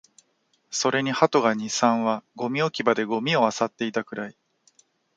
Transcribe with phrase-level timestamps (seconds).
[0.71, 4.37] それに鳩が二、三羽、ゴミ置き場でゴミを漁っていたくらい